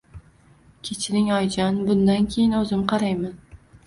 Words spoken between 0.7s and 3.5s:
Kechiring, oyijon bundan keyin o`zim qarayman